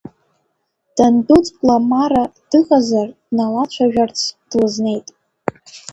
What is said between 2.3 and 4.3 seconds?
дыҟазар дналацәажәарц,